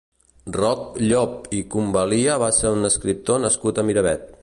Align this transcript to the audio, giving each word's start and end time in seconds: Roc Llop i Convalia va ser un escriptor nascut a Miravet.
Roc 0.55 0.95
Llop 1.09 1.35
i 1.59 1.61
Convalia 1.75 2.41
va 2.47 2.51
ser 2.61 2.75
un 2.79 2.93
escriptor 2.93 3.47
nascut 3.49 3.85
a 3.85 3.89
Miravet. 3.93 4.31